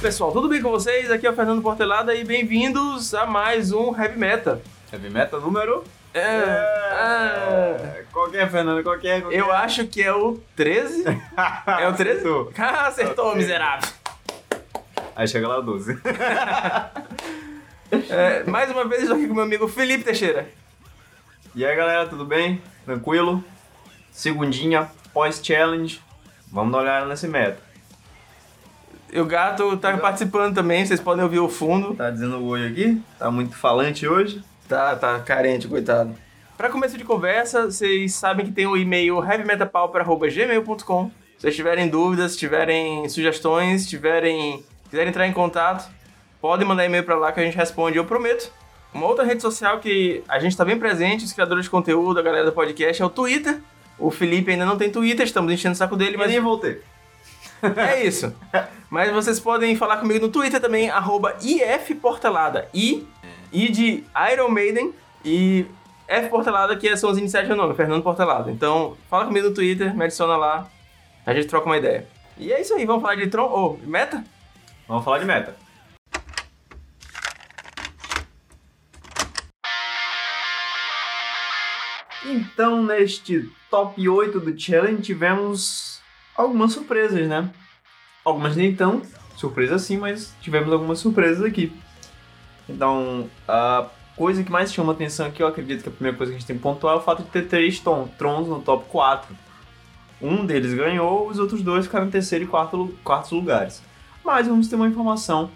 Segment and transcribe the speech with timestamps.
[0.00, 1.10] pessoal, tudo bem com vocês?
[1.10, 4.62] Aqui é o Fernando Portelada e bem-vindos a mais um Heavy Meta.
[4.92, 5.84] Heavy Meta número?
[6.12, 9.20] É, é, Qualquer, Fernando, qualquer.
[9.20, 9.38] qualquer.
[9.38, 11.04] eu acho que é o 13.
[11.78, 12.18] É o 13?
[12.20, 12.52] Acertou.
[12.58, 13.88] Ah, acertou, miserável.
[15.14, 15.98] Aí chega lá o 12.
[18.08, 20.48] É, mais uma vez, estou aqui com meu amigo Felipe Teixeira.
[21.56, 22.62] E aí, galera, tudo bem?
[22.84, 23.42] Tranquilo?
[24.12, 26.00] Segundinha, pós-challenge.
[26.52, 27.60] Vamos dar uma olhada nesse meta.
[29.12, 31.94] E o gato tá participando também, vocês podem ouvir o fundo.
[31.94, 33.02] Tá dizendo oi aqui?
[33.18, 34.42] Tá muito falante hoje?
[34.68, 36.14] Tá, tá carente, coitado.
[36.56, 41.06] Pra começo de conversa, vocês sabem que tem o e-mail heavymetapauper.gmail.com.
[41.06, 45.90] Se vocês tiverem dúvidas, tiverem sugestões, tiverem quiserem entrar em contato,
[46.40, 48.52] podem mandar e-mail pra lá que a gente responde, eu prometo.
[48.92, 52.22] Uma outra rede social que a gente tá bem presente, os criadores de conteúdo, a
[52.22, 53.60] galera do podcast, é o Twitter.
[53.98, 56.80] O Felipe ainda não tem Twitter, estamos enchendo o saco dele, Mas mas nem voltei.
[57.76, 58.34] é isso.
[58.88, 62.68] Mas vocês podem falar comigo no Twitter também, arroba ifportelada.
[62.74, 63.06] I,
[63.52, 64.92] I de Iron Maiden
[65.24, 65.66] e
[66.08, 68.50] F Portelada, que são as iniciais do meu nome, Fernando Portelada.
[68.50, 70.68] Então, fala comigo no Twitter, me adiciona lá,
[71.24, 72.08] a gente troca uma ideia.
[72.36, 74.24] E é isso aí, vamos falar de Tron, ou meta?
[74.88, 75.54] Vamos falar de meta.
[82.24, 85.89] Então, neste top 8 do challenge, tivemos
[86.36, 87.50] algumas surpresas, né?
[88.24, 89.02] Algumas nem tão
[89.36, 91.72] surpresas assim, mas tivemos algumas surpresas aqui.
[92.68, 96.36] Então, a coisa que mais chama atenção aqui, eu acredito que a primeira coisa que
[96.36, 98.84] a gente tem que pontuar é o fato de ter três tron- trons no top
[98.88, 99.34] 4.
[100.20, 103.82] Um deles ganhou, os outros dois ficaram em terceiro e quarto, lugares.
[104.22, 105.50] Mas vamos ter uma informação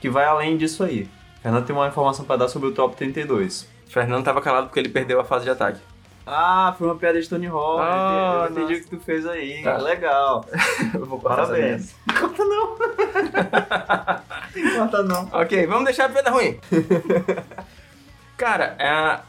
[0.00, 1.08] que vai além disso aí.
[1.42, 3.68] Fernando tem uma informação para dar sobre o top 32.
[3.88, 5.80] Fernando tava calado porque ele perdeu a fase de ataque.
[6.26, 7.80] Ah, foi uma piada de Tony Hawk.
[7.82, 8.74] Ah, eu entendi nossa.
[8.74, 9.62] o que tu fez aí.
[9.62, 9.76] Tá.
[9.76, 10.44] Legal.
[10.92, 11.84] Eu vou cortar essa merda.
[12.06, 12.20] Parabéns.
[12.20, 12.76] Corta não.
[14.78, 15.28] Corta não.
[15.32, 16.58] Ok, vamos deixar a piada ruim.
[18.36, 19.20] Cara, é,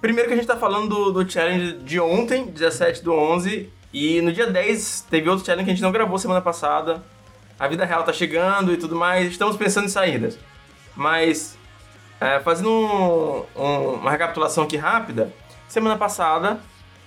[0.00, 4.20] primeiro que a gente tá falando do, do challenge de ontem, 17 do 11, e
[4.22, 7.02] no dia 10 teve outro challenge que a gente não gravou semana passada.
[7.58, 10.38] A vida real tá chegando e tudo mais, estamos pensando em saídas.
[10.96, 11.56] Mas,
[12.20, 15.32] é, fazendo um- um- uma recapitulação aqui rápida,
[15.74, 16.60] semana passada,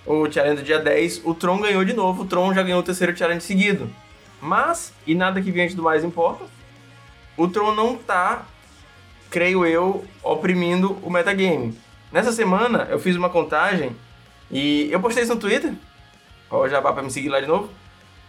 [0.06, 2.84] o challenge do dia 10, o Tron ganhou de novo, o Tron já ganhou o
[2.84, 3.90] terceiro challenge seguido.
[4.42, 6.46] Mas, e nada que viesse do mais importa,
[7.38, 8.46] o Tron não tá,
[9.30, 11.78] creio eu, oprimindo o metagame.
[12.12, 13.96] Nessa semana eu fiz uma contagem
[14.52, 15.74] e eu postei isso no Twitter.
[16.50, 17.70] Ó, o Jabá pra me seguir lá de novo.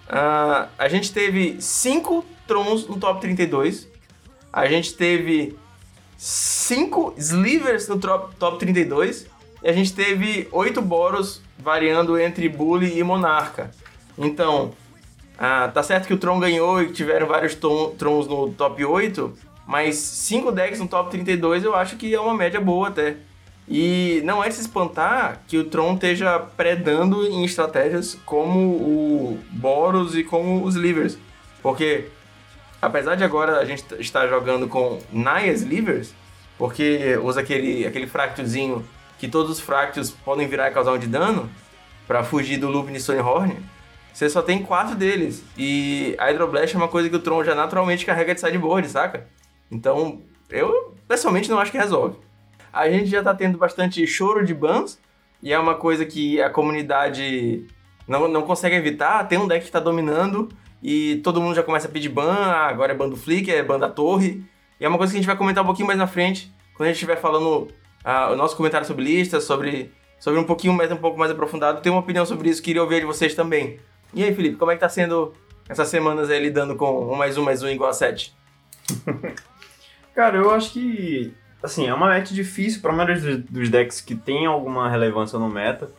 [0.08, 3.88] Ah, a gente teve 5 Trons no top 32.
[4.52, 5.56] A gente teve
[6.16, 9.27] 5 Slivers no top 32.
[9.62, 13.70] E a gente teve 8 Boros variando entre Bully e Monarca.
[14.16, 14.72] Então,
[15.38, 19.32] ah, tá certo que o Tron ganhou e tiveram vários Trons no top 8,
[19.66, 23.16] mas 5 decks no top 32 eu acho que é uma média boa até.
[23.68, 29.38] E não é de se espantar que o Tron esteja predando em estratégias como o
[29.50, 31.18] Boros e como os Livers.
[31.62, 32.06] Porque,
[32.80, 36.14] apesar de agora a gente estar jogando com Naya Slivers,
[36.56, 38.84] porque usa aquele, aquele fractiozinho
[39.18, 41.50] que todos os fractios podem virar e causar um de dano,
[42.06, 43.56] para fugir do Lupin e Stonehorn,
[44.12, 45.44] você só tem quatro deles.
[45.56, 49.28] E a Hydroblast é uma coisa que o Tron já naturalmente carrega de sideboard, saca?
[49.70, 52.16] Então, eu pessoalmente não acho que resolve.
[52.72, 54.98] A gente já tá tendo bastante choro de bans,
[55.42, 57.66] e é uma coisa que a comunidade
[58.08, 59.28] não, não consegue evitar.
[59.28, 60.48] Tem um deck que tá dominando,
[60.82, 63.62] e todo mundo já começa a pedir ban, ah, agora é ban do Flick, é
[63.62, 64.42] ban da torre.
[64.80, 66.88] E é uma coisa que a gente vai comentar um pouquinho mais na frente, quando
[66.88, 67.68] a gente estiver falando
[68.04, 71.80] ah, o nosso comentário sobre listas, sobre, sobre um pouquinho mais, um pouco mais aprofundado.
[71.80, 73.78] Tenho uma opinião sobre isso, queria ouvir de vocês também.
[74.14, 75.34] E aí, Felipe, como é que tá sendo
[75.68, 78.34] essas semanas aí lidando com um mais um mais um igual a 7?
[80.14, 81.32] Cara, eu acho que,
[81.62, 85.48] assim, é uma match difícil para a maioria dos, decks que tem alguma relevância no
[85.48, 85.90] meta.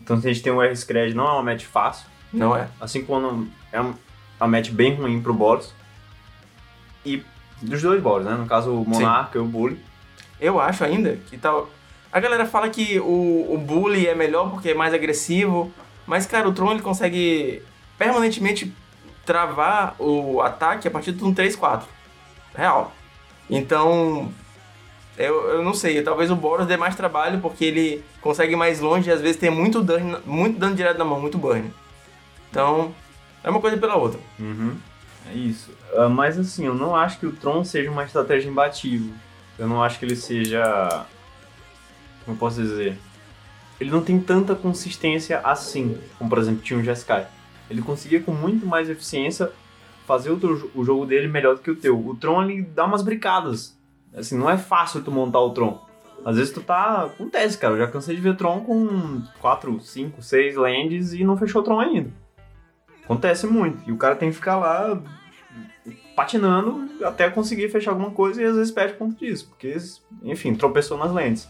[0.00, 2.06] Então, se a gente tem o R-Scred, não é uma match fácil.
[2.32, 2.68] Não é?
[2.80, 3.94] Assim como é um-
[4.40, 5.74] uma match bem ruim pro Boros.
[7.04, 7.22] E
[7.60, 8.34] dos dois Boros, né?
[8.34, 9.78] No caso, o Monarca e o Bully.
[10.40, 11.68] Eu acho ainda que tal.
[12.12, 15.72] A galera fala que o, o Bully é melhor porque é mais agressivo,
[16.06, 17.62] mas, cara, o Tron ele consegue
[17.98, 18.72] permanentemente
[19.24, 21.82] travar o ataque a partir do turno 3-4.
[22.54, 22.92] Real.
[23.50, 24.32] Então,
[25.18, 28.80] eu, eu não sei, talvez o Boros dê mais trabalho porque ele consegue ir mais
[28.80, 31.72] longe e às vezes tem muito dano, muito dano direto na mão, muito burn.
[32.50, 32.94] Então,
[33.42, 34.20] é uma coisa pela outra.
[34.38, 34.76] Uhum.
[35.30, 35.70] É isso.
[35.94, 39.12] Ah, mas assim, eu não acho que o Tron seja uma estratégia imbatível.
[39.58, 41.06] Eu não acho que ele seja.
[42.24, 42.98] Como posso dizer?
[43.80, 47.26] Ele não tem tanta consistência assim, como por exemplo tinha o Jeskai.
[47.68, 49.50] Ele conseguia com muito mais eficiência
[50.06, 51.98] fazer o, o jogo dele melhor do que o teu.
[51.98, 53.76] O Tron, ele dá umas bricadas.
[54.14, 55.84] Assim, não é fácil tu montar o Tron.
[56.24, 57.04] Às vezes tu tá...
[57.04, 57.74] Acontece, cara.
[57.74, 61.64] Eu já cansei de ver Tron com 4, 5, 6 lands e não fechou o
[61.64, 62.10] Tron ainda.
[63.04, 63.88] Acontece muito.
[63.88, 65.00] E o cara tem que ficar lá
[66.14, 69.48] patinando até conseguir fechar alguma coisa e às vezes perde ponto disso.
[69.48, 69.76] Porque,
[70.22, 71.48] enfim, tropeçou nas lentes.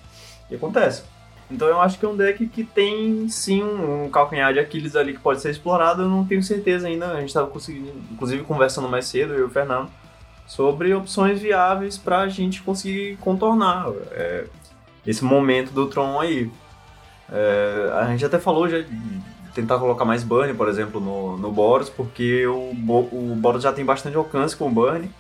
[0.51, 1.03] E acontece.
[1.51, 5.13] Então eu acho que é um deck que tem sim um calcanhar de Aquiles ali
[5.13, 7.13] que pode ser explorado, eu não tenho certeza ainda.
[7.13, 9.89] A gente estava conseguindo, inclusive conversando mais cedo, eu e o Fernando,
[10.47, 14.47] sobre opções viáveis para a gente conseguir contornar é,
[15.07, 16.51] esse momento do Tron aí.
[17.31, 18.85] É, a gente até falou já
[19.57, 22.71] tentar colocar mais Burn, por exemplo, no, no Boros, porque o,
[23.13, 25.11] o Boros já tem bastante alcance com o Burn,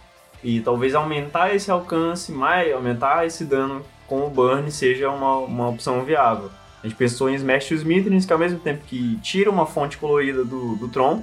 [0.44, 5.68] e talvez aumentar esse alcance, mais, aumentar esse dano com o Burn seja uma, uma
[5.68, 6.50] opção viável.
[6.84, 10.44] A gente pensou em Smash Smithers, que ao mesmo tempo que tira uma fonte colorida
[10.44, 11.22] do, do Tron,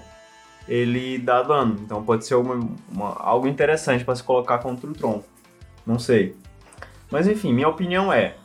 [0.67, 1.77] ele dá dano.
[1.81, 2.55] Então pode ser uma,
[2.91, 5.23] uma- algo interessante para se colocar contra o Tron.
[5.85, 6.35] Não sei.
[7.09, 8.35] Mas enfim, minha opinião é: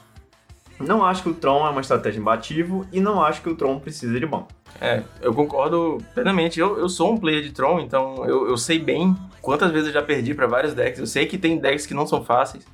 [0.80, 3.78] não acho que o Tron é uma estratégia imbatível e não acho que o Tron
[3.78, 4.44] precisa de ban.
[4.80, 6.60] É, eu concordo plenamente.
[6.60, 9.94] Eu, eu sou um player de Tron, então eu, eu sei bem quantas vezes eu
[9.94, 11.00] já perdi pra vários decks.
[11.00, 12.64] Eu sei que tem decks que não são fáceis.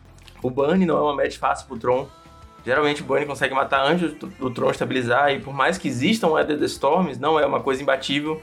[0.42, 2.06] O Burn não é uma match fácil pro Tron.
[2.64, 6.28] Geralmente o Burn consegue matar antes do, do Tron estabilizar, e por mais que existam
[6.28, 8.40] Weather the Storms, não é uma coisa imbatível.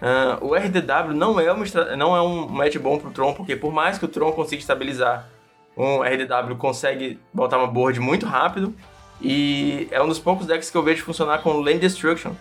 [0.00, 1.64] Ah, o RDW não é, uma,
[1.96, 5.28] não é um match bom pro Tron, porque por mais que o Tron consiga estabilizar,
[5.76, 8.74] um RDW consegue botar uma board muito rápido.
[9.20, 12.32] E é um dos poucos decks que eu vejo funcionar com Land Destruction.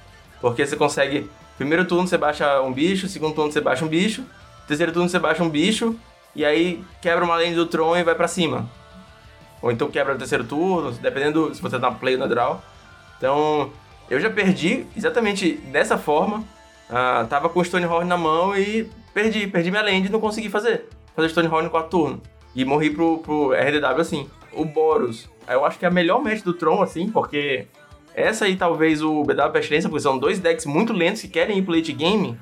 [0.41, 1.29] Porque você consegue.
[1.57, 4.23] Primeiro turno você baixa um bicho, segundo turno você baixa um bicho,
[4.67, 5.95] terceiro turno você baixa um bicho,
[6.35, 8.67] e aí quebra uma lane do Tron e vai pra cima.
[9.61, 12.61] Ou então quebra no terceiro turno, dependendo se você tá na play na draw.
[13.17, 13.71] Então,
[14.09, 16.43] eu já perdi exatamente dessa forma.
[16.89, 20.49] Ah, tava com o Stonehorn na mão e perdi, perdi minha land e não consegui
[20.49, 20.89] fazer.
[21.15, 22.21] Fazer Stonehorn no quarto turno.
[22.55, 24.29] E morri pro, pro RDW assim.
[24.51, 27.67] O Boros, eu acho que é a melhor match do Tron, assim, porque
[28.13, 31.63] essa aí talvez o BW Pestilência, porque são dois decks muito lentos que querem ir
[31.63, 32.37] pro late game.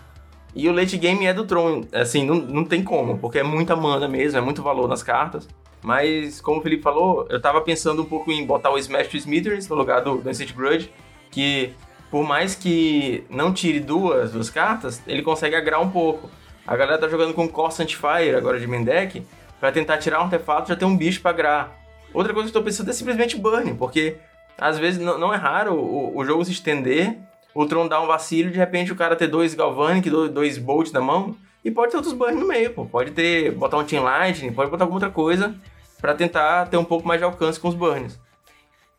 [0.54, 3.76] E o late game é do Tron, assim, não, não tem como, porque é muita
[3.76, 5.48] mana mesmo, é muito valor nas cartas.
[5.82, 9.18] Mas, como o Felipe falou, eu tava pensando um pouco em botar o Smash to
[9.18, 10.92] Smithers no lugar do, Ancient Grudge,
[11.32, 11.74] que
[12.12, 16.30] por mais que não tire duas, duas cartas, ele consegue agrar um pouco.
[16.68, 19.24] A galera tá jogando com Corsair Fire agora de main deck,
[19.62, 21.80] pra tentar tirar um artefato já tem um bicho pra agrar.
[22.12, 24.18] Outra coisa que eu tô pensando é simplesmente burn, porque
[24.58, 27.18] às vezes não, é raro o, o jogo se estender,
[27.54, 30.92] o Tron dar um vacilo e de repente o cara ter dois Galvanic, dois, Bolt
[30.92, 32.86] na mão, e pode ter outros burn no meio, pô.
[32.86, 35.56] Pode ter, botar um Team Lightning, pode botar alguma outra coisa
[36.02, 38.20] pra tentar ter um pouco mais de alcance com os burns.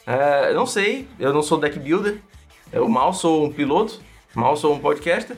[0.07, 2.19] É, não sei, eu não sou deck builder,
[2.73, 4.01] eu mal sou um piloto,
[4.33, 5.37] mal sou um podcaster.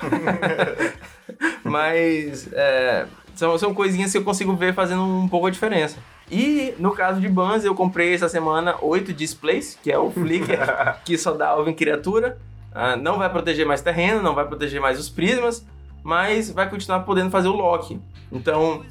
[1.62, 3.06] Mas é,
[3.36, 5.96] são, são coisinhas que eu consigo ver fazendo um pouco a diferença.
[6.30, 10.58] E no caso de bans, eu comprei essa semana oito displays, que é o Flicker,
[11.04, 12.36] que só dá alvo em criatura.
[12.74, 15.64] Ah, não vai proteger mais terreno, não vai proteger mais os prismas,
[16.02, 17.98] mas vai continuar podendo fazer o lock.
[18.30, 18.84] Então,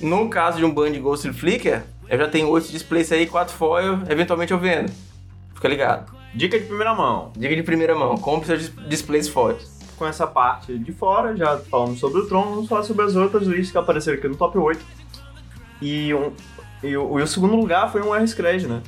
[0.00, 3.54] no caso de um ban de Ghost Flicker, eu já tenho oito displays aí, quatro
[3.54, 4.92] foil, eventualmente eu vendo.
[5.54, 6.12] Fica ligado.
[6.34, 7.32] Dica de primeira mão.
[7.36, 9.73] Dica de primeira mão, compre seus dis- displays foils.
[9.96, 13.46] Com essa parte de fora, já falamos sobre o Tron, vamos falar sobre as outras
[13.46, 14.84] lists que apareceram aqui no top 8.
[15.80, 16.32] E, um,
[16.82, 18.82] e, o, e o segundo lugar foi um R Scred, né?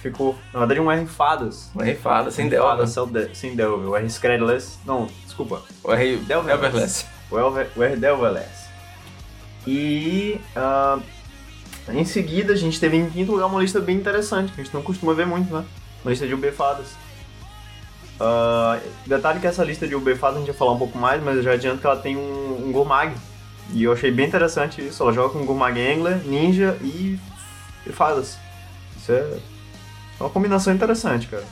[0.00, 1.70] Ficou, na verdade, um R Fadas.
[1.78, 3.86] Rifada, sem Fadas, sem, de- sem Delve.
[3.86, 4.78] O R Scredless.
[4.84, 5.62] Não, desculpa.
[5.84, 7.06] O R Delverless.
[7.30, 8.66] O, Elver, o R Delverless.
[9.66, 10.98] E ah,
[11.88, 14.74] em seguida a gente teve em quinto lugar uma lista bem interessante, que a gente
[14.74, 15.64] não costuma ver muito, né?
[16.04, 16.96] Uma lista de UB Fadas.
[18.24, 21.20] Ah, detalhe que essa lista de UB Fadas a gente vai falar um pouco mais,
[21.20, 23.12] mas eu já adianto que ela tem um, um Gurmag.
[23.72, 25.02] E eu achei bem interessante isso.
[25.02, 27.18] Ela joga com Gurmag Angler, Ninja e,
[27.84, 28.38] e Fadas.
[28.96, 29.38] Isso é
[30.20, 31.44] uma combinação interessante, cara.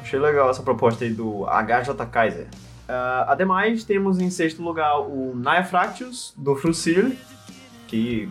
[0.00, 2.48] Achei legal essa proposta aí do HJ Kaiser.
[2.88, 7.16] Ah, ademais, temos em sexto lugar o Naya Fractus, do Frucil,
[7.86, 8.28] que,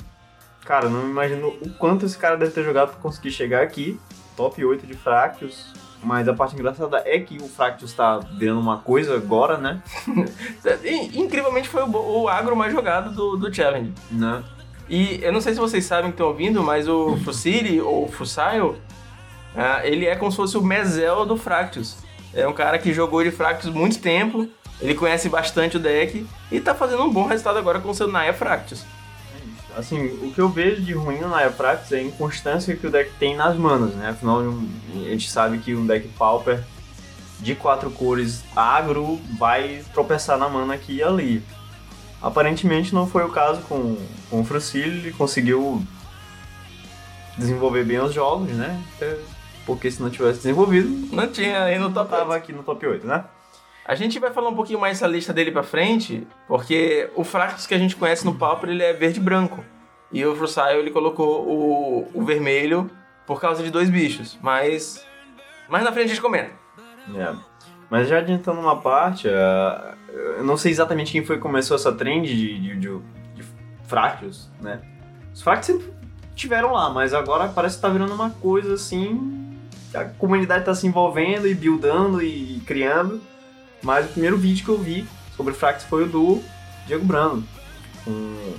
[0.66, 3.98] cara, não imagino o quanto esse cara deve ter jogado pra conseguir chegar aqui,
[4.36, 5.72] top 8 de Fractus,
[6.02, 9.82] mas a parte engraçada é que o Fractus tá virando uma coisa agora, né?
[11.14, 13.94] Incrivelmente foi o, o agro mais jogado do, do Challenge.
[14.12, 14.44] né?
[14.90, 18.76] E eu não sei se vocês sabem que estão ouvindo, mas o Fusilli, ou Fusail,
[19.56, 21.98] ah, ele é como se fosse o Mezel do Fractus.
[22.34, 24.48] É um cara que jogou de Fractus muito tempo,
[24.82, 28.08] ele conhece bastante o deck e tá fazendo um bom resultado agora com o seu
[28.08, 28.84] Naya Fractus.
[29.80, 32.92] Assim, o que eu vejo de ruim no Naya Fractus é a inconstância que o
[32.92, 34.10] deck tem nas manas, né?
[34.10, 36.62] Afinal, a gente sabe que um deck Pauper
[37.40, 41.44] de quatro cores agro vai tropeçar na mana aqui e ali.
[42.22, 43.96] Aparentemente não foi o caso com,
[44.30, 45.82] com o Frucilio, ele conseguiu
[47.38, 48.84] desenvolver bem os jogos, né?
[49.66, 52.34] Porque se não tivesse desenvolvido, Não tinha aí no top tava 8.
[52.34, 53.24] aqui no top 8, né?
[53.90, 57.66] A gente vai falar um pouquinho mais essa lista dele pra frente, porque o Fractus
[57.66, 59.66] que a gente conhece no Pauper, ele é verde e branco.
[60.12, 62.88] E o Frusail, ele colocou o, o vermelho
[63.26, 64.38] por causa de dois bichos.
[64.44, 65.04] Mas
[65.68, 66.52] mais na frente a gente comenta.
[67.16, 67.34] É.
[67.90, 69.96] Mas já adiantando uma parte, ah,
[70.38, 73.00] eu não sei exatamente quem foi que começou essa trend de, de, de,
[73.34, 73.44] de
[73.88, 74.82] Fractus, né?
[75.34, 75.92] Os Fractus sempre
[76.36, 79.58] tiveram lá, mas agora parece que tá virando uma coisa assim.
[79.96, 83.20] A comunidade tá se envolvendo e buildando e criando.
[83.82, 86.44] Mas o primeiro vídeo que eu vi sobre Fractus foi o do
[86.88, 87.44] Diego Brando.
[88.04, 88.54] Com...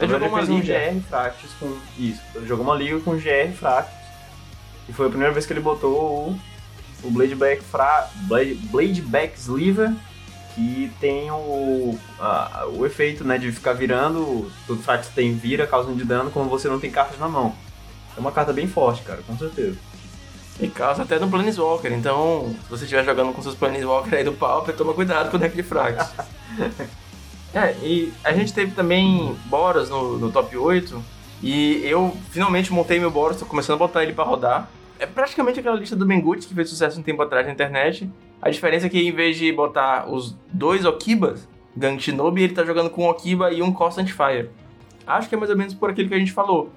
[0.00, 0.90] Ele jogou uma um liga.
[0.92, 1.76] GR Fractus com.
[1.98, 3.94] Isso, ele jogou uma liga com GR Fractus.
[4.88, 6.40] E foi a primeira vez que ele botou o
[7.04, 8.08] o Blade Back, fra...
[8.28, 9.92] Blade, Blade Back Sliver,
[10.54, 15.66] que tem o, a- o efeito né, de ficar virando, todo fraco que tem vira,
[15.66, 17.56] causando de dano quando você não tem cartas na mão.
[18.16, 19.76] É uma carta bem forte, cara, com certeza.
[20.62, 21.92] E causa até no Planeswalker.
[21.92, 25.40] Então, se você estiver jogando com seus Planeswalker aí do Pauper, toma cuidado com o
[25.40, 26.06] deck de Fractus.
[27.52, 31.02] é, e a gente teve também Boros no, no top 8.
[31.42, 34.70] E eu finalmente montei meu Boros, tô começando a botar ele pra rodar.
[35.00, 38.08] É praticamente aquela lista do Benguts que fez sucesso um tempo atrás na internet.
[38.40, 42.64] A diferença é que em vez de botar os dois Okibas, Gang Shinobi, ele tá
[42.64, 44.48] jogando com um Okiba e um Constant Fire.
[45.04, 46.70] Acho que é mais ou menos por aquilo que a gente falou.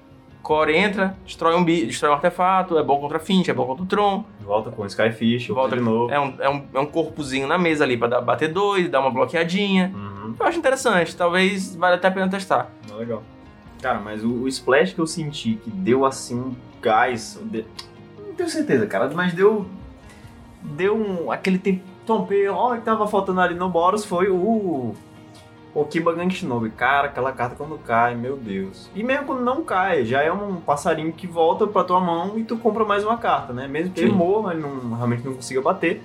[0.46, 3.86] Core entra, destrói um, destrói um artefato, é bom contra Finch, é bom contra o
[3.86, 4.24] Tron.
[4.40, 6.08] Volta com o Skyfish, volta de novo.
[6.12, 9.00] É um, é, um, é um corpozinho na mesa ali pra dar, bater dois, dar
[9.00, 9.90] uma bloqueadinha.
[9.92, 12.70] Uhum, Eu acho interessante, talvez valha até a pena testar.
[12.96, 13.24] legal.
[13.82, 17.40] Cara, mas o, o splash que eu senti que deu assim um gás.
[17.42, 17.64] de-
[18.24, 19.66] Não tenho certeza, cara, mas deu.
[20.62, 21.32] Deu um.
[21.32, 21.82] aquele tempo.
[22.06, 24.94] Tompeiro, ó, que tava faltando ali no Boros foi o.
[25.76, 26.70] O Kiba Gang Shinobi.
[26.70, 28.90] Cara, aquela carta quando cai, meu Deus.
[28.94, 32.44] E mesmo quando não cai, já é um passarinho que volta pra tua mão e
[32.44, 33.68] tu compra mais uma carta, né?
[33.68, 34.16] Mesmo que ele Sim.
[34.16, 36.02] morra, ele não, realmente não consiga bater.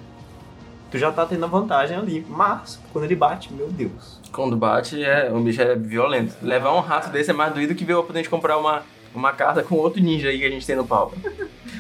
[0.92, 2.26] Tu já tá tendo a vantagem ali.
[2.28, 4.20] Mas, quando ele bate, meu Deus.
[4.34, 6.36] Quando bate, é, o bicho é violento.
[6.42, 8.84] Levar um rato desse é mais doído que ver o oponente comprar uma,
[9.16, 11.18] uma carta com outro ninja aí que a gente tem no Pauper.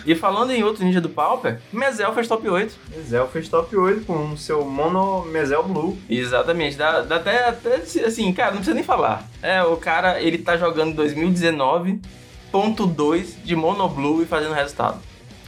[0.06, 2.76] E falando em outro ninja do Pauper, Mezel fez top 8.
[2.96, 5.98] Mezel fez top 8 com o seu Mono Mezel Blue.
[6.10, 9.28] Exatamente, dá, dá até, até assim, cara, não precisa nem falar.
[9.42, 15.00] É, o cara, ele tá jogando 2019.2 de Mono Blue e fazendo resultado.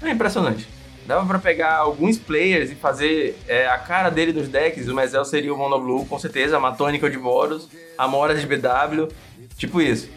[0.02, 0.72] É impressionante.
[1.06, 4.88] Dava pra pegar alguns players e fazer é, a cara dele nos decks.
[4.88, 6.56] O Mezel seria o Mono Blue, com certeza.
[6.56, 7.68] A Matônica de Boros,
[7.98, 9.10] a Moras de BW,
[9.58, 10.10] tipo isso.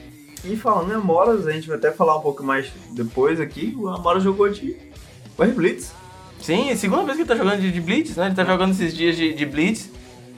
[0.48, 3.74] E falando em Amoras, a gente vai até falar um pouco mais depois aqui.
[3.78, 4.76] O Amora jogou de
[5.38, 5.92] War Blitz.
[6.40, 8.26] Sim, segunda vez que ele tá jogando de, de Blitz, né?
[8.26, 9.90] Ele tá jogando esses dias de, de Blitz.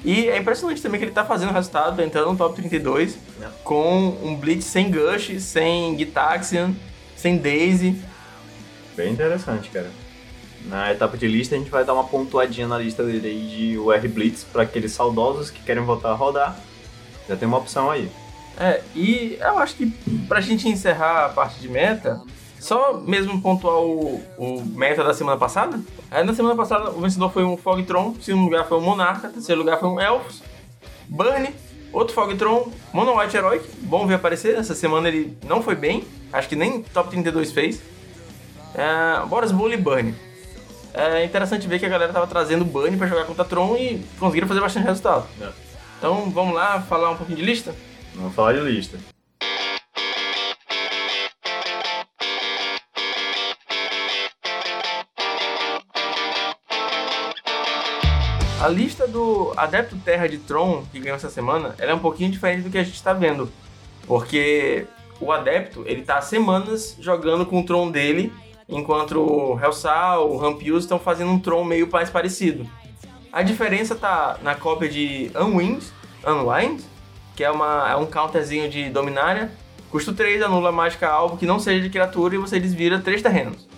[0.05, 3.49] E é impressionante também que ele tá fazendo resultado, entrando no top 32, É.
[3.65, 6.73] com um Blitz sem Gush, sem Gitaxian,
[7.17, 7.97] sem Daisy.
[8.97, 9.91] Bem interessante, cara.
[10.67, 13.79] Na etapa de lista, a gente vai dar uma pontuadinha na lista dele aí de
[13.79, 16.59] UR Blitz para aqueles saudosos que querem voltar a rodar.
[17.29, 18.09] Já tem uma opção aí.
[18.59, 19.87] É, e eu acho que
[20.27, 22.21] pra gente encerrar a parte de meta,
[22.59, 25.81] só mesmo pontuar o, o meta da semana passada.
[26.11, 29.61] Aí na semana passada o vencedor foi um Fogtron, segundo lugar foi um Monarca, terceiro
[29.61, 30.43] lugar foi um Elfos,
[31.09, 31.55] Burn,
[31.93, 36.49] outro Fogtron, Mono White Heroic, bom ver aparecer, essa semana ele não foi bem, acho
[36.49, 37.81] que nem top 32 fez.
[38.75, 40.15] É, Boros Bull e Burn.
[40.93, 44.49] É interessante ver que a galera tava trazendo Burn pra jogar contra Tron e conseguiram
[44.49, 45.27] fazer bastante resultado.
[45.41, 45.49] É.
[45.99, 47.73] Então vamos lá falar um pouquinho de lista?
[48.19, 48.99] Vamos falar de lista.
[58.61, 62.33] A lista do Adepto Terra de Tron, que ganhou essa semana, ela é um pouquinho
[62.33, 63.49] diferente do que a gente está vendo.
[64.05, 64.85] Porque
[65.21, 68.33] o Adepto, ele tá há semanas jogando com o Tron dele,
[68.69, 72.69] enquanto o Hellsal, o Rampius estão fazendo um Tron meio mais parecido.
[73.33, 75.85] A diferença tá na cópia de Unwind,
[76.27, 76.83] Unwind,
[77.39, 79.49] que é, uma, é um counterzinho de Dominária.
[79.93, 83.69] Custo 3, anula mágica alvo que não seja de criatura e você desvira 3 terrenos.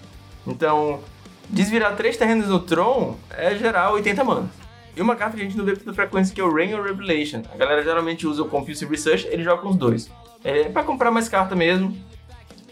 [0.46, 1.00] Então,
[1.46, 4.50] desvirar 3 terrenos no Tron é gerar 80 manas.
[4.96, 6.82] E uma carta que a gente não vê tanta frequência que é o Rain or
[6.82, 7.42] Revelation.
[7.52, 10.10] A galera geralmente usa o Confuse Research, ele joga com os dois.
[10.42, 11.94] É pra comprar mais carta mesmo.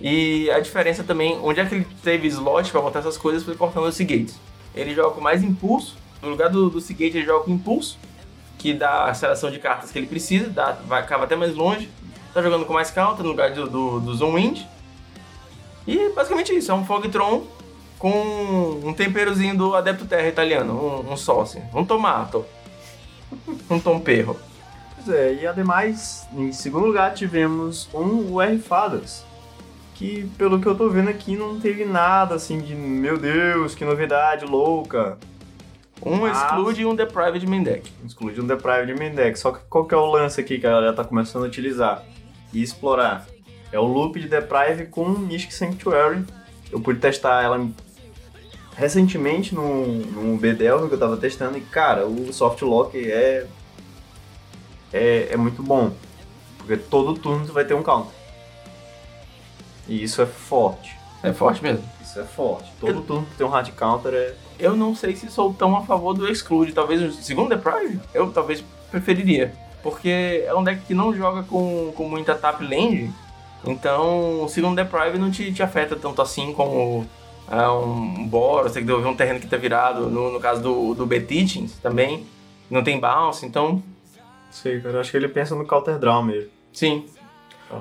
[0.01, 3.55] E a diferença também, onde é que ele teve slot pra botar essas coisas, foi
[3.55, 4.33] cortando o Seagate.
[4.75, 5.99] Ele joga com mais impulso.
[6.23, 7.99] No lugar do, do Seagate, ele joga com impulso,
[8.59, 11.89] que dá a seleção de cartas que ele precisa, dá, vai, acaba até mais longe.
[12.35, 14.67] Tá jogando com mais counter no lugar do, do, do Zone Wind.
[15.87, 17.47] E basicamente isso, é um Fogtron
[17.99, 22.45] com um temperozinho do Adepto Terra italiano, um, um um tomato,
[23.71, 24.37] um tom perro.
[24.95, 29.25] Pois é, e ademais, em segundo lugar, tivemos um UR Fadas,
[29.95, 33.85] que pelo que eu tô vendo aqui não teve nada assim de meu Deus, que
[33.85, 35.17] novidade louca.
[36.05, 37.93] Um Mas- exclude e um deprived main deck.
[38.05, 39.39] Exclude um Deprived Main Deck.
[39.39, 42.05] Só que qual que é o lance aqui que a galera tá começando a utilizar
[42.53, 43.27] e explorar?
[43.73, 46.25] É o loop de Deprive com Mystic Sanctuary.
[46.71, 47.69] Eu pude testar ela
[48.77, 53.47] recentemente no, no BDL que eu tava testando e, cara, o soft lock é,
[54.93, 55.93] é, é muito bom.
[56.59, 58.13] Porque todo turno tu vai ter um counter.
[59.89, 60.98] E isso é forte.
[61.23, 61.85] É forte mesmo.
[62.01, 62.71] Isso é forte.
[62.81, 64.35] Todo turno tu tem um hard counter é.
[64.59, 66.73] Eu não sei se sou tão a favor do exclude.
[66.73, 69.53] Talvez o segundo deprive, eu talvez preferiria.
[69.83, 73.11] Porque é um deck que não joga com, com muita tap land.
[73.65, 77.07] Então o segundo deprive não te, te afeta tanto assim como
[77.49, 80.09] ah, um Boros, tem que devolver um terreno que tá virado.
[80.09, 82.27] No, no caso do, do Betitins também.
[82.71, 83.83] Não tem bounce, então
[84.51, 84.97] Sei, cara.
[84.97, 86.51] Eu acho que ele pensa no counter draw mesmo.
[86.73, 87.07] sim.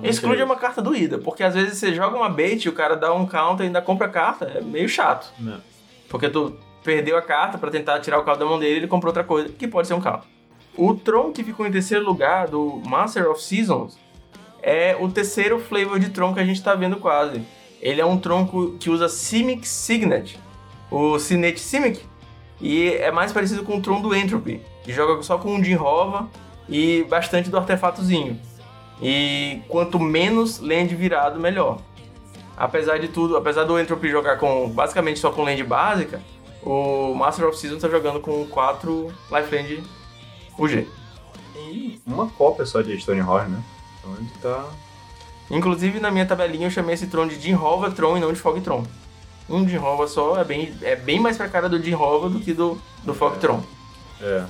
[0.04, 2.96] Exclude é uma carta doída, porque às vezes você joga uma bait e o cara
[2.96, 4.46] dá um counter e ainda compra a carta.
[4.46, 5.32] É meio chato.
[5.40, 5.62] Não.
[6.10, 8.88] Porque tu perdeu a carta pra tentar tirar o carro da mão dele e ele
[8.88, 10.24] comprou outra coisa, que pode ser um carro.
[10.76, 13.98] O Tron que ficou em terceiro lugar do Master of Seasons
[14.62, 17.42] é o terceiro flavor de Tron que a gente tá vendo quase.
[17.82, 20.40] Ele é um tronco que usa Simic Signet,
[20.92, 22.02] o Sinet Simic,
[22.60, 26.30] e é mais parecido com o Tron do Entropy, que joga só com um Jinrova
[26.68, 28.40] e bastante do artefatozinho.
[29.02, 31.80] E quanto menos land virado, melhor.
[32.56, 36.22] Apesar de tudo, apesar do Entropy jogar com basicamente só com land básica,
[36.64, 39.84] o Master of Seasons tá jogando com 4 lifeland
[40.58, 40.88] UG.
[41.56, 43.64] E uma cópia só de Stonehorn, né?
[44.00, 44.66] Então ele tá.
[45.52, 48.60] Inclusive na minha tabelinha eu chamei esse Tron de Jinrova Tron e não de Fog
[48.62, 48.84] Tron.
[49.50, 52.78] Um Jinrova só é bem, é bem mais pra cara do Jinrova do que do,
[53.04, 53.62] do Fog Tron.
[54.20, 54.46] É.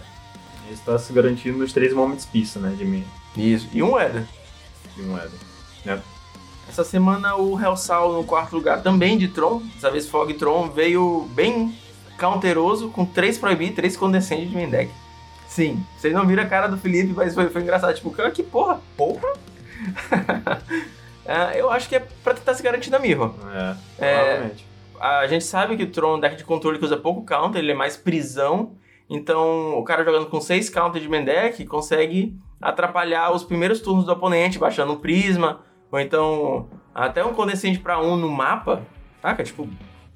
[0.65, 2.73] Ele está se garantindo nos três Moments Peace, né?
[2.75, 3.05] De mim.
[3.35, 3.67] Isso.
[3.71, 4.25] E um Eder.
[4.97, 5.39] De Eden.
[5.85, 6.01] Né?
[6.69, 9.61] Essa semana o Hellsal no quarto lugar também de Tron.
[9.75, 11.73] Dessa vez Fog Tron veio bem
[12.19, 14.91] counteroso com 3 Proibir e 3 Condescend de main deck.
[15.47, 17.93] Sim, vocês não viram a cara do Felipe, mas foi, foi engraçado.
[17.95, 19.33] Tipo, cara, que porra, porra?
[21.29, 23.33] É, eu acho que é pra tentar se garantir na Mirror.
[23.53, 24.15] É, É.
[24.15, 24.65] provavelmente.
[24.97, 27.59] A gente sabe que o Tron é um deck de controle que usa pouco counter,
[27.59, 28.71] ele é mais prisão.
[29.09, 34.05] Então, o cara jogando com 6 counter de main deck consegue atrapalhar os primeiros turnos
[34.05, 38.81] do oponente, baixando um prisma, ou então até um condescende pra um no mapa.
[39.21, 39.43] Saca?
[39.43, 39.67] Tipo,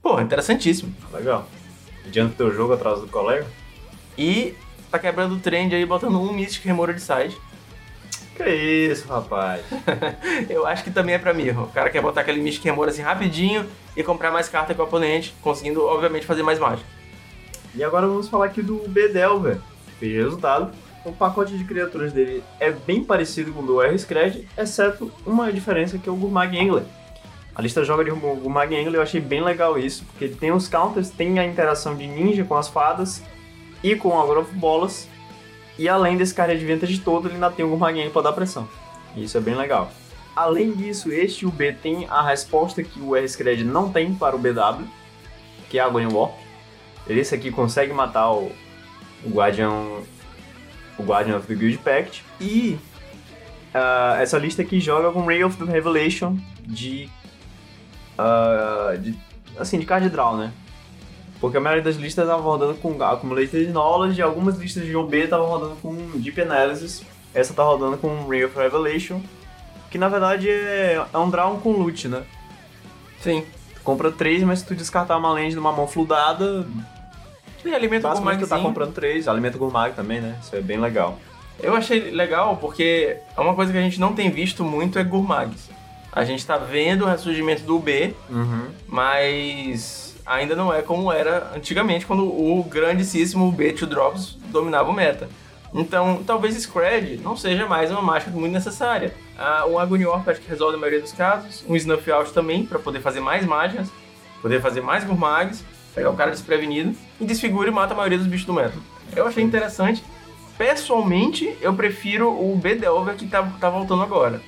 [0.02, 0.94] pô, interessantíssimo.
[1.14, 1.46] Legal.
[2.06, 3.46] Adianta o teu jogo atrás do colega?
[4.18, 4.56] E
[4.90, 7.38] tá quebrando o trend aí, botando um Mystic Remora de side.
[8.36, 9.64] Que isso, rapaz.
[10.50, 11.66] Eu acho que também é pra Mirror.
[11.66, 14.84] O cara quer botar aquele Mystic Remora assim rapidinho e comprar mais carta que o
[14.84, 16.88] oponente, conseguindo, obviamente, fazer mais mágica.
[17.76, 19.64] E agora vamos falar aqui do Bedel, velho.
[20.00, 20.72] Fez resultado.
[21.04, 25.98] O pacote de criaturas dele é bem parecido com o do R-Scred, exceto uma diferença
[25.98, 26.84] que é o Gurmag Angler.
[27.56, 30.68] A lista joga de Gurmag Angler, eu achei bem legal isso, porque ele tem os
[30.68, 33.24] counters, tem a interação de ninja com as fadas
[33.84, 35.10] e com a Agora Bolas.
[35.78, 38.70] E além desse cara de todo, ele ainda tem o Gurmag Angler para dar pressão.
[39.18, 39.92] Isso é bem legal.
[40.36, 44.86] Além disso, este UB tem a resposta que o R-Scred não tem para o BW,
[45.68, 46.32] que é a Agony War.
[47.08, 48.52] Esse aqui consegue matar o,
[49.26, 50.04] o Guardian
[51.02, 52.78] o Guardian of the Guild Pact e
[53.74, 57.10] ah, essa lista aqui joga com Ray of the Revelation de,
[58.18, 59.18] ah, de
[59.58, 60.52] assim de card draw, né?
[61.40, 65.48] Porque a maioria das listas estavam rodando com Accumulated Knowledge algumas listas de OB estavam
[65.48, 67.04] rodando com Deep Analysis.
[67.34, 69.22] Essa tá rodando com Ray of Revelation,
[69.90, 72.24] que na verdade é, é um draw com loot, né?
[73.22, 73.44] Sim.
[73.74, 76.68] Tu compra três, mas se tu descartar uma land numa mão fludada,
[77.66, 79.28] E com basicamente tu tá comprando três.
[79.28, 80.38] Alimenta Gourmag também, né?
[80.42, 81.18] Isso é bem legal.
[81.62, 85.04] Eu achei legal porque é uma coisa que a gente não tem visto muito é
[85.04, 85.70] Gourmags.
[86.12, 88.66] A gente tá vendo o ressurgimento do B, Uhum.
[88.88, 95.30] mas ainda não é como era antigamente, quando o grandíssimo B2 Drops dominava o meta.
[95.74, 99.14] Então, talvez Scred não seja mais uma mágica muito necessária.
[99.38, 101.64] Ah, um Agony Orb acho que resolve a maioria dos casos.
[101.68, 103.88] Um Snuff Out também, para poder fazer mais mágias,
[104.42, 108.28] poder fazer mais Gourmags, pegar o cara desprevenido e desfigura e mata a maioria dos
[108.28, 108.78] bichos do meta.
[109.16, 110.04] Eu achei interessante.
[110.58, 114.42] Pessoalmente, eu prefiro o B Delver que tá, tá voltando agora.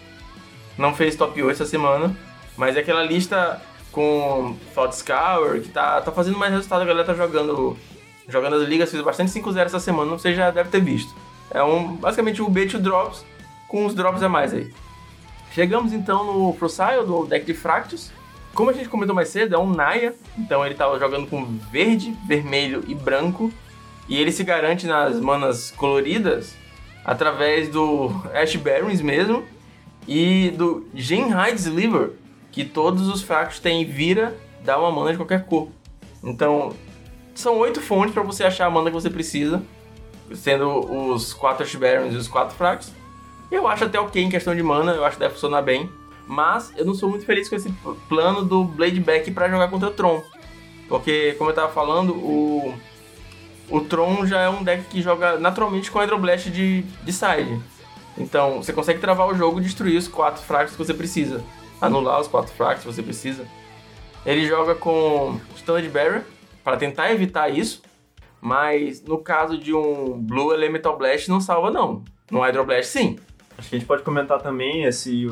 [0.78, 2.16] Não fez top 8 essa semana,
[2.56, 6.82] mas é aquela lista com Thought Scour que tá, tá fazendo mais resultado.
[6.82, 7.78] A galera tá jogando,
[8.28, 11.14] jogando as ligas, fez bastante 5-0 essa semana, você já deve ter visto.
[11.52, 13.26] É um, basicamente o B2 Drops
[13.68, 14.72] com os drops a mais aí.
[15.52, 18.12] Chegamos então no Procile do deck de Fractus.
[18.54, 22.16] Como a gente comentou mais cedo, é um Naya, então ele tava jogando com verde,
[22.28, 23.52] vermelho e branco.
[24.08, 26.56] E ele se garante nas manas coloridas
[27.04, 29.44] através do Ash Barons mesmo
[30.08, 32.12] e do Genhide Sliver,
[32.52, 35.70] que todos os fracos têm vira, dá uma mana de qualquer cor.
[36.24, 36.74] Então,
[37.34, 39.64] são oito fontes para você achar a mana que você precisa,
[40.34, 40.68] sendo
[41.12, 42.92] os quatro Ash Barons e os quatro fracos.
[43.52, 45.90] Eu acho até ok em questão de mana, eu acho que deve funcionar bem.
[46.28, 47.72] Mas eu não sou muito feliz com esse
[48.08, 50.24] plano do Blade Back para jogar contra o Tron.
[50.88, 52.74] Porque, como eu tava falando, o,
[53.70, 57.60] o Tron já é um deck que joga naturalmente com Hydroblast de, de side.
[58.18, 61.44] Então, você consegue travar o jogo e destruir os quatro fracos que você precisa.
[61.82, 63.46] Anular os quatro fracos que você precisa.
[64.26, 66.24] Ele joga com Standard Barrier
[66.64, 67.82] para tentar evitar isso.
[68.40, 72.04] Mas no caso de um Blue Elemental Blast não salva não.
[72.30, 73.18] No Hydroblast sim.
[73.58, 75.28] Acho que a gente pode comentar também esse,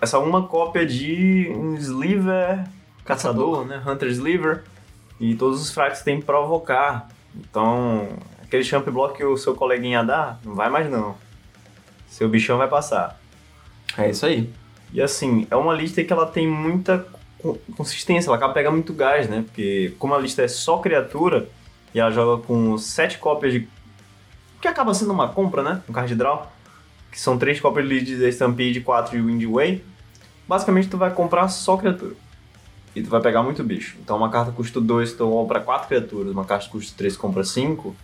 [0.00, 2.64] essa uma cópia de um Sliver
[3.08, 3.82] caçador, né?
[3.86, 4.64] Hunter Sliver.
[5.18, 7.08] E todos os fracos têm que provocar.
[7.34, 8.08] Então,
[8.42, 11.16] aquele champ block que o seu coleguinha dá, não vai mais não.
[12.06, 13.18] Seu bichão vai passar.
[13.96, 14.52] É isso aí.
[14.92, 17.06] E assim, é uma lista que ela tem muita
[17.76, 19.44] consistência, ela acaba pegando muito gás, né?
[19.46, 21.48] Porque como a lista é só criatura
[21.94, 23.68] e ela joga com sete cópias de.
[24.60, 25.82] que acaba sendo uma compra, né?
[25.88, 26.50] Um card draw.
[27.10, 29.84] Que são três cópias de Lead Stampede e quatro de Wind Way.
[30.46, 32.14] Basicamente tu vai comprar só criatura.
[32.94, 33.96] E tu vai pegar muito bicho.
[34.02, 37.94] Então uma carta custa 2, tu compra quatro criaturas, uma carta custa 3, compra 5.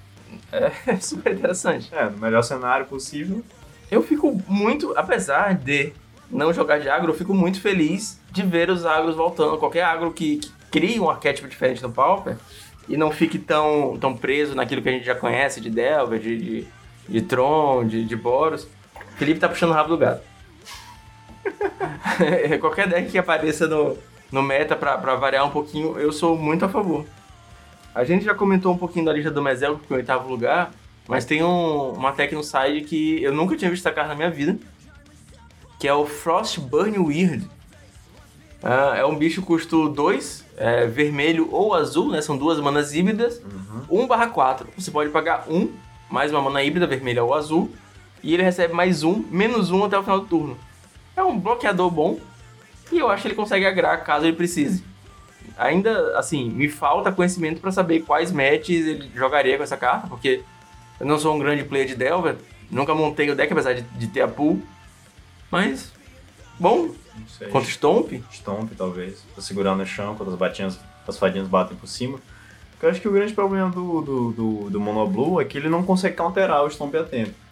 [0.52, 1.88] É super interessante.
[1.92, 3.42] É, no melhor cenário possível.
[3.90, 5.92] Eu fico muito, apesar de
[6.30, 9.58] não jogar de agro, eu fico muito feliz de ver os agros voltando.
[9.58, 12.36] Qualquer agro que, que crie um arquétipo diferente no Pauper
[12.88, 16.36] e não fique tão, tão preso naquilo que a gente já conhece de Delver, de,
[16.36, 16.66] de,
[17.08, 18.66] de Tron, de, de Boros.
[19.16, 20.22] Felipe tá puxando o rabo do gato.
[22.60, 23.96] Qualquer deck que apareça no,
[24.30, 27.04] no meta pra, pra variar um pouquinho, eu sou muito a favor.
[27.94, 30.72] A gente já comentou um pouquinho da lista do Mezel, que foi em oitavo lugar,
[31.06, 34.16] mas tem um, uma tech no side que eu nunca tinha visto essa carta na
[34.16, 34.58] minha vida,
[35.78, 37.48] que é o Frostburn Weird.
[38.62, 42.22] Uh, é um bicho custo 2, é, vermelho ou azul, né?
[42.22, 43.42] São duas manas híbridas.
[43.90, 44.04] Uhum.
[44.04, 44.66] 1 barra 4.
[44.78, 45.70] Você pode pagar 1,
[46.10, 47.70] mais uma mana híbrida, vermelha ou azul.
[48.24, 50.58] E ele recebe mais 1, menos 1 até o final do turno.
[51.14, 52.18] É um bloqueador bom.
[52.90, 54.82] E eu acho que ele consegue agrar caso ele precise.
[55.58, 60.40] Ainda, assim, me falta conhecimento para saber quais matches ele jogaria com essa carta, porque
[60.98, 62.36] eu não sou um grande player de Delver.
[62.70, 64.62] Nunca montei o deck, apesar de, de ter a pool.
[65.50, 65.92] Mas,
[66.58, 66.94] bom.
[67.52, 68.10] Contra Stomp?
[68.32, 69.20] Stomp, talvez.
[69.34, 72.18] Pra segurar no chão, quando as, batinhas, as fadinhas batem por cima.
[72.70, 75.68] Porque eu acho que o grande problema do, do, do, do Monoblue é que ele
[75.68, 77.43] não consegue counterar o Stomp a tempo.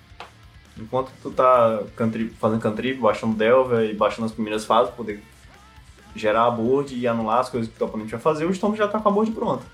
[0.79, 5.23] Enquanto tu tá country, fazendo cantrip, baixando Delver e baixando as primeiras fases, pra poder
[6.15, 8.89] gerar a board e anular as coisas que o oponente vai fazer, o Stomp já
[8.89, 9.65] tá com a board pronta.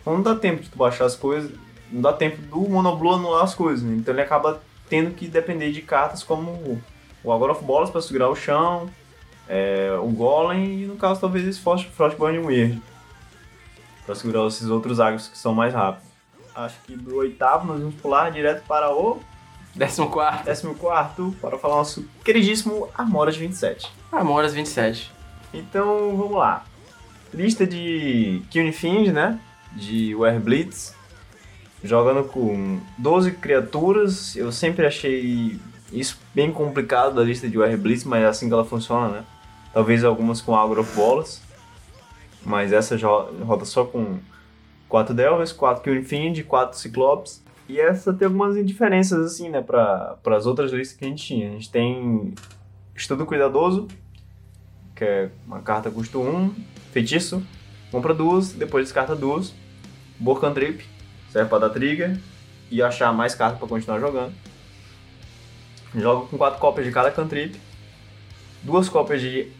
[0.00, 1.50] Então não dá tempo de tu baixar as coisas,
[1.90, 3.96] não dá tempo do Monoblue anular as coisas, né?
[3.96, 6.80] Então ele acaba tendo que depender de cartas como
[7.22, 8.88] o Agora of Bolas para segurar o chão,
[9.48, 12.80] é, o Golem e no caso talvez esse Frost, Frostburn Weird
[14.08, 16.08] para segurar esses outros agros que são mais rápidos.
[16.54, 19.20] Acho que do oitavo nós vamos pular direto para o
[19.74, 23.90] décimo quarto, décimo quarto para falar nosso queridíssimo Armoras 27.
[24.10, 25.12] Armoras 27.
[25.52, 26.64] Então vamos lá.
[27.32, 29.38] Lista de Cunifins, né?
[29.72, 30.94] De Werblitz.
[31.82, 34.34] Jogando com 12 criaturas.
[34.34, 35.58] Eu sempre achei
[35.92, 39.24] isso bem complicado da lista de Werblitz, mas é assim que ela funciona, né?
[39.72, 41.42] Talvez algumas com Agro Bolas.
[42.44, 42.96] Mas essa
[43.44, 44.18] roda só com
[44.88, 47.42] 4 Delvers, 4 Cunifins, 4 Ciclopes.
[47.68, 51.48] E essa tem algumas diferenças, assim, né, para as outras listas que a gente tinha.
[51.48, 52.34] A gente tem
[52.96, 53.86] Estudo Cuidadoso,
[54.96, 56.54] que é uma carta custo 1,
[56.92, 57.42] feitiço,
[57.90, 59.52] compra duas, depois descarta duas.
[60.18, 60.84] Borkan Trip,
[61.30, 62.18] serve para dar trigger
[62.70, 64.34] e achar mais cartas para continuar jogando.
[65.94, 67.58] Joga com quatro cópias de cada cantrip,
[68.62, 69.50] duas cópias de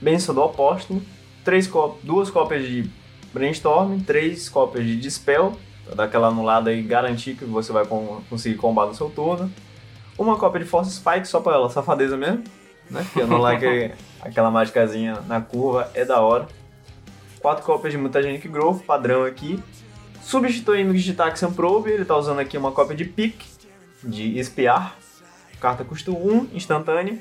[0.00, 1.02] Benção do Apóstolo,
[1.44, 1.70] três
[2.02, 2.90] duas cópias de
[3.32, 5.58] Brainstorm, três cópias de Dispel,
[5.94, 7.84] dar aquela anulada e garantir que você vai
[8.28, 9.50] conseguir combar no seu turno.
[10.18, 12.44] Uma cópia de Force Spike só para ela, safadeza mesmo,
[12.90, 13.04] né?
[13.12, 16.46] Que anular aquele, aquela mágicazinha na curva é da hora.
[17.40, 19.62] Quatro cópias de Mutagenic Growth, padrão aqui.
[20.22, 23.42] Substituindo de Taxian Probe, ele está usando aqui uma cópia de Pick,
[24.04, 24.96] de Espiar.
[25.60, 27.18] Carta custa 1, instantânea.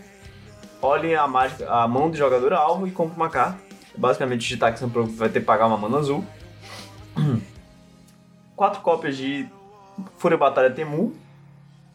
[0.81, 3.59] Olhe a, mágica, a mão do jogador alvo e compre uma carta.
[3.97, 6.23] Basicamente, de Taxian Probe vai ter que pagar uma mana azul.
[8.61, 9.47] Quatro cópias de
[10.19, 11.15] Fúria Batalha Temu.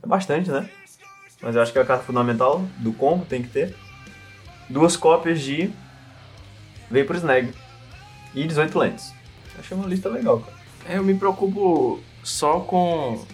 [0.02, 0.68] É bastante, né?
[1.40, 3.72] Mas eu acho que é a carta fundamental do combo, tem que ter.
[4.68, 5.70] Duas cópias de
[6.90, 7.54] Vapor Snag.
[8.34, 9.14] E 18 lentes.
[9.56, 10.56] Achei uma lista legal, cara.
[10.88, 13.24] É, eu me preocupo só com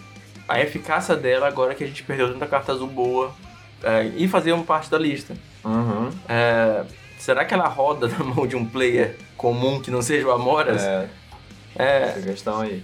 [0.47, 3.33] a eficácia dela agora que a gente perdeu tanta carta azul boa
[3.81, 5.35] é, e fazer uma parte da lista.
[5.65, 6.11] Uhum.
[6.29, 6.85] É,
[7.17, 10.83] será que ela roda na mão de um player comum que não seja o Amoras?
[10.83, 11.09] É,
[11.75, 12.83] É, essa questão aí.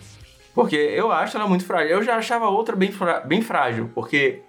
[0.59, 1.91] Porque eu acho ela muito frágil.
[1.91, 2.91] Eu já achava a outra bem,
[3.25, 4.41] bem frágil, porque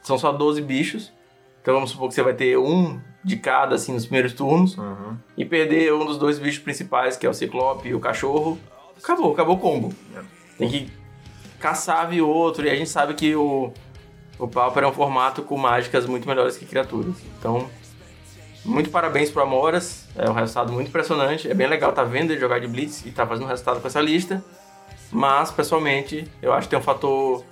[0.00, 1.12] são só 12 bichos.
[1.60, 4.78] Então vamos supor que você vai ter um de cada, assim, nos primeiros turnos.
[4.78, 5.18] Uhum.
[5.36, 8.58] E perder um dos dois bichos principais, que é o Ciclope e o cachorro.
[8.96, 9.94] Acabou, acabou o combo.
[10.56, 10.90] Tem que
[11.60, 12.66] caçar a outro.
[12.66, 13.70] E a gente sabe que o,
[14.38, 17.14] o Pauper é um formato com mágicas muito melhores que criaturas.
[17.38, 17.68] Então,
[18.64, 20.08] muito parabéns pro Amoras.
[20.16, 21.46] É um resultado muito impressionante.
[21.46, 24.00] É bem legal tá vendo ele jogar de Blitz e tá fazendo resultado com essa
[24.00, 24.42] lista.
[25.10, 27.44] Mas, pessoalmente, eu acho que tem um fator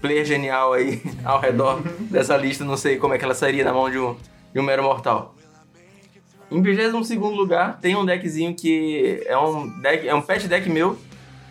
[0.00, 2.64] player genial aí ao redor dessa lista.
[2.64, 4.16] Não sei como é que ela sairia na mão de um,
[4.52, 5.34] de um mero mortal.
[6.50, 10.96] Em 22 lugar, tem um deckzinho que é um deck, é um pet deck meu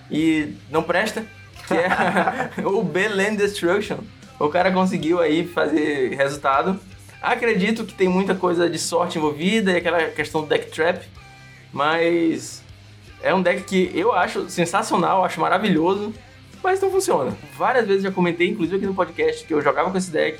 [0.09, 1.25] e não presta,
[1.67, 3.97] que é o B-Land Destruction.
[4.39, 6.79] O cara conseguiu aí fazer resultado.
[7.21, 11.05] Acredito que tem muita coisa de sorte envolvida e aquela questão do deck trap,
[11.73, 12.63] mas
[13.25, 16.13] é um deck que eu acho sensacional, acho maravilhoso,
[16.63, 17.35] mas não funciona.
[17.57, 20.39] Várias vezes já comentei, inclusive aqui no podcast, que eu jogava com esse deck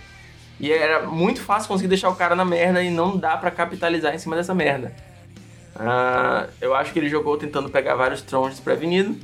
[0.59, 4.13] e era muito fácil conseguir deixar o cara na merda e não dá pra capitalizar
[4.13, 4.93] em cima dessa merda.
[5.75, 9.17] Ah, eu acho que ele jogou tentando pegar vários trons desprevenido,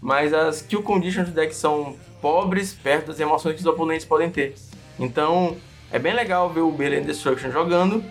[0.00, 4.28] mas as kill conditions do deck são pobres perto das emoções que os oponentes podem
[4.28, 4.56] ter.
[4.98, 5.56] Então
[5.92, 8.04] é bem legal ver o B-Land Destruction jogando.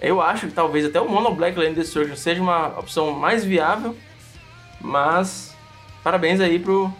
[0.00, 3.96] Eu acho que talvez até o Mono Black Land Destruction seja uma opção mais viável,
[4.84, 5.56] mas
[6.02, 6.92] parabéns aí pro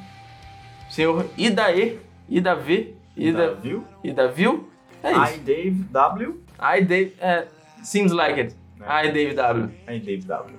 [0.88, 3.59] senhor Idae, Idav, Ida?
[4.03, 4.68] Idavil.
[5.03, 5.40] É I, isso.
[5.40, 6.40] Dave W.
[6.59, 7.47] I, Dave, é,
[7.83, 8.57] seems like it.
[8.81, 9.07] É.
[9.07, 9.70] I, Dave W.
[9.87, 10.57] I, Dave W.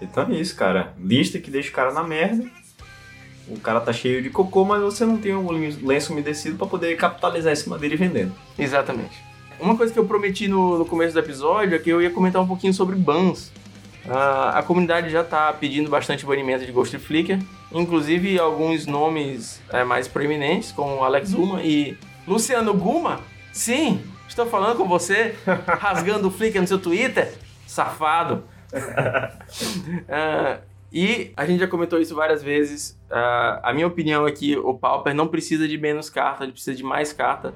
[0.00, 0.94] Então é isso, cara.
[0.98, 2.44] Lista que deixa o cara na merda.
[3.48, 5.48] O cara tá cheio de cocô, mas você não tem um
[5.86, 8.34] lenço umedecido pra poder capitalizar em cima dele vendendo.
[8.58, 9.24] Exatamente.
[9.58, 12.42] Uma coisa que eu prometi no, no começo do episódio é que eu ia comentar
[12.42, 13.50] um pouquinho sobre bans.
[14.08, 17.38] Ah, a comunidade já tá pedindo bastante banimento de Ghost Flicker,
[17.72, 23.20] inclusive alguns nomes é, mais proeminentes, como Alex Guma e Luciano Guma.
[23.52, 25.34] Sim, estou falando com você,
[25.66, 27.32] rasgando o Flicker no seu Twitter,
[27.66, 28.44] safado.
[30.08, 30.58] Ah,
[30.92, 32.98] e a gente já comentou isso várias vezes.
[33.10, 36.76] Ah, a minha opinião é que o Pauper não precisa de menos carta, ele precisa
[36.76, 37.54] de mais carta.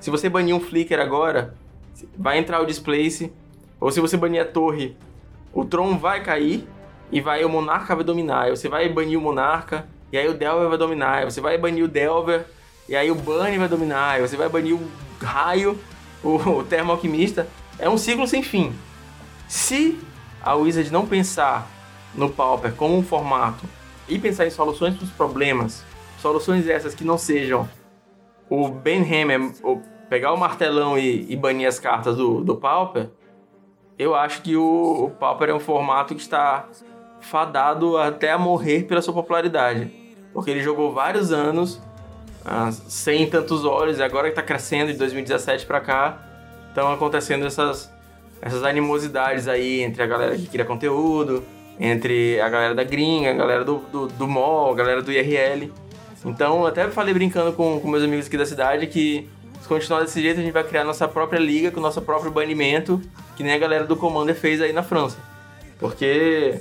[0.00, 1.54] Se você banir um Flicker agora,
[2.16, 3.32] vai entrar o Displace.
[3.80, 4.96] Ou se você banir a torre,
[5.52, 6.66] o Tron vai cair
[7.10, 8.50] e vai o Monarca vai dominar.
[8.50, 11.24] Você vai banir o Monarca, e aí o Delver vai dominar.
[11.24, 12.46] Você vai banir o Delver,
[12.88, 14.20] e aí o Bunny vai dominar.
[14.20, 14.80] Você vai banir o
[15.20, 15.78] Raio,
[16.22, 17.48] o, o Termo Alquimista.
[17.78, 18.72] É um ciclo sem fim.
[19.46, 19.98] Se
[20.42, 21.70] a Wizard não pensar
[22.14, 23.64] no Pauper como um formato
[24.08, 25.84] e pensar em soluções para os problemas,
[26.20, 27.68] soluções essas que não sejam
[28.50, 29.52] o Ben Hammer
[30.08, 33.10] pegar o martelão e, e banir as cartas do, do Pauper,
[33.98, 36.66] eu acho que o, o Pauper é um formato que está
[37.20, 39.90] fadado até a morrer pela sua popularidade.
[40.32, 41.80] Porque ele jogou vários anos
[42.44, 46.22] ah, sem tantos olhos e agora que está crescendo de 2017 para cá,
[46.68, 47.92] estão acontecendo essas,
[48.40, 51.44] essas animosidades aí entre a galera que cria conteúdo,
[51.80, 55.72] entre a galera da gringa, a galera do, do, do mall, a galera do IRL.
[56.24, 59.28] Então, até falei brincando com, com meus amigos aqui da cidade que
[59.60, 63.00] se continuar desse jeito, a gente vai criar nossa própria liga com nosso próprio banimento,
[63.36, 65.16] que nem a galera do Commander fez aí na França.
[65.78, 66.60] Porque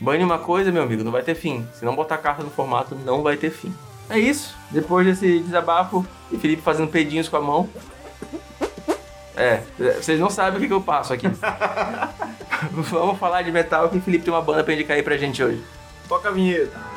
[0.00, 1.66] bane uma coisa, meu amigo, não vai ter fim.
[1.74, 3.74] Se não botar carta no formato, não vai ter fim.
[4.08, 4.56] É isso.
[4.70, 7.68] Depois desse desabafo e Felipe fazendo pedinhos com a mão.
[9.36, 9.62] É,
[10.00, 11.26] vocês não sabem o que, que eu passo aqui.
[12.70, 15.42] Vamos falar de metal que o Felipe tem uma banda pra indicar aí pra gente
[15.42, 15.62] hoje.
[16.08, 16.93] Toca a vinheta.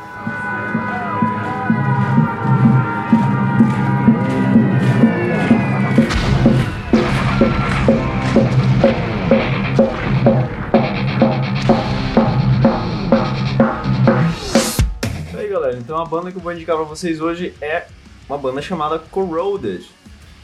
[15.98, 17.88] Então a banda que eu vou indicar pra vocês hoje é
[18.30, 19.84] uma banda chamada Corroded.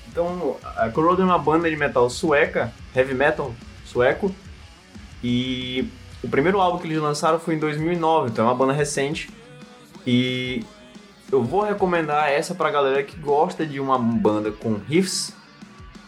[0.08, 3.54] Então, a Corroded é uma banda de metal sueca, heavy metal
[3.86, 4.34] sueco,
[5.24, 5.88] e
[6.24, 9.30] o primeiro álbum que eles lançaram foi em 2009, então é uma banda recente.
[10.08, 10.66] E
[11.32, 15.36] eu vou recomendar essa pra galera que gosta de uma banda com riffs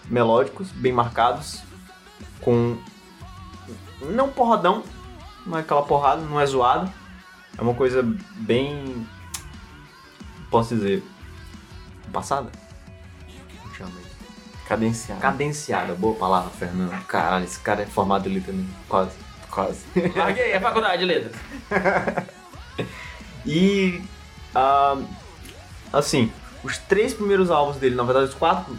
[0.10, 1.62] melódicos, bem marcados,
[2.42, 2.78] com
[4.10, 4.82] não porradão,
[5.46, 6.92] não é aquela porrada, não é zoado.
[7.56, 8.04] É uma coisa
[8.38, 9.08] bem
[10.56, 11.04] posso dizer
[12.14, 12.50] passada?
[13.62, 14.16] Como chama isso?
[14.66, 15.22] Cadenciado.
[15.22, 17.06] Cadenciada, boa palavra, Fernando.
[17.08, 19.12] Caralho, esse cara é formado ali também, quase.
[19.52, 19.86] Quase.
[20.16, 21.36] Larguei a faculdade de letras.
[23.48, 24.02] E
[24.56, 24.98] ah,
[25.94, 26.32] assim,
[26.64, 28.76] os três primeiros álbuns dele, na verdade os quatro,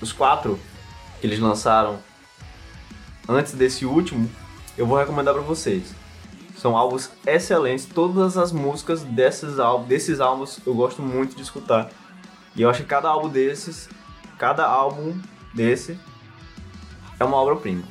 [0.00, 0.56] os quatro
[1.20, 1.98] que eles lançaram
[3.28, 4.30] antes desse último,
[4.78, 5.92] eu vou recomendar para vocês.
[6.62, 11.90] São álbuns excelentes, todas as músicas desses álbuns, desses álbuns eu gosto muito de escutar.
[12.54, 13.88] E eu acho que cada álbum desses,
[14.38, 15.12] cada álbum
[15.52, 15.98] desse
[17.18, 17.82] é uma obra-prima.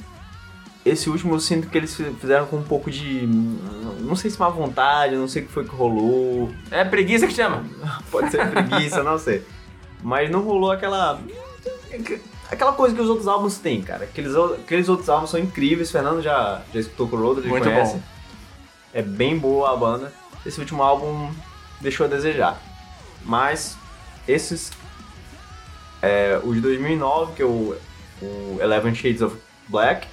[0.86, 3.28] Esse último eu sinto que eles fizeram com um pouco de.
[4.00, 6.50] Não sei se má vontade, não sei o que foi que rolou.
[6.72, 7.66] É preguiça que chama?
[8.10, 9.46] Pode ser preguiça, não sei.
[10.02, 11.20] Mas não rolou aquela.
[12.50, 14.06] Aquela coisa que os outros álbuns têm, cara.
[14.06, 15.92] Aqueles, aqueles outros álbuns são incríveis.
[15.92, 17.96] Fernando já, já escutou com o Road, ele Muito conhece.
[17.96, 18.21] bom.
[18.93, 20.13] É bem boa a banda.
[20.45, 21.32] Esse último álbum
[21.80, 22.62] deixou a desejar.
[23.23, 23.77] Mas
[24.27, 24.71] esses.
[26.01, 27.77] É, de 2009, que é o,
[28.21, 30.08] o Eleven Shades of Black,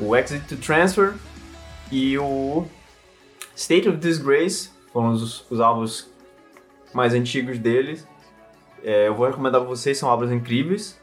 [0.00, 1.14] o Exit to Transfer
[1.92, 2.66] e o
[3.54, 6.08] State of Disgrace foram os, os álbuns
[6.94, 8.06] mais antigos deles.
[8.82, 10.98] É, eu vou recomendar pra vocês, são álbuns incríveis.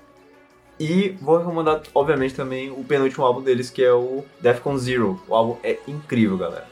[0.80, 5.22] E vou recomendar, obviamente, também o penúltimo álbum deles, que é o Defcon Zero.
[5.28, 6.68] O álbum é incrível, galera.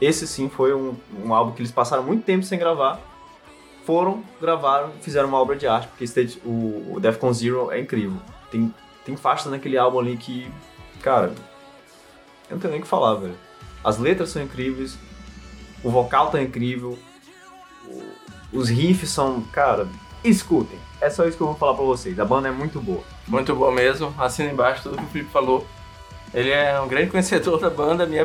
[0.00, 3.00] Esse sim foi um, um álbum que eles passaram muito tempo sem gravar.
[3.84, 6.04] Foram, gravaram, fizeram uma obra de arte, porque
[6.44, 8.16] o, o Defcon Zero é incrível.
[8.50, 10.50] Tem, tem faixas naquele álbum ali que,
[11.02, 11.34] cara,
[12.48, 13.36] eu não tenho nem o que falar, velho.
[13.84, 14.96] As letras são incríveis,
[15.82, 16.96] o vocal tá incrível,
[18.52, 19.88] os riffs são, cara,
[20.22, 20.78] escutem.
[21.00, 22.18] É só isso que eu vou falar pra vocês.
[22.20, 23.02] A banda é muito boa.
[23.26, 24.14] Muito bom mesmo.
[24.18, 25.66] Assina embaixo tudo que o Felipe falou.
[26.34, 28.16] Ele é um grande conhecedor da banda, me,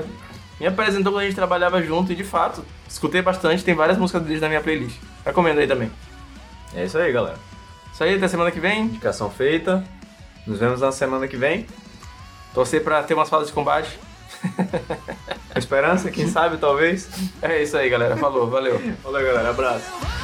[0.59, 4.23] me apresentou quando a gente trabalhava junto e de fato, escutei bastante, tem várias músicas
[4.23, 4.97] deles na minha playlist.
[5.25, 5.91] Recomendo aí também.
[6.73, 7.37] É isso aí, galera.
[7.93, 8.83] Isso aí, até semana que vem.
[8.83, 9.83] Indicação feita.
[10.45, 11.65] Nos vemos na semana que vem.
[12.53, 13.99] Torcer pra ter umas fases de combate.
[15.51, 17.09] Com esperança, quem sabe, talvez.
[17.41, 18.15] É isso aí, galera.
[18.15, 18.79] Falou, valeu.
[19.03, 19.49] Valeu, galera.
[19.49, 20.16] Abraço.